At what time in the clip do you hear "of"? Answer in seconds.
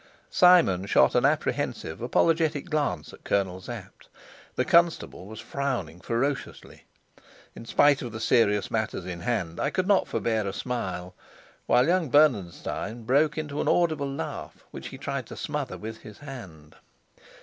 8.01-8.11